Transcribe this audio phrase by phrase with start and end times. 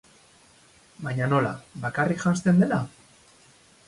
[1.07, 1.51] Baina nola,
[1.83, 2.81] bakarrik janzten dela?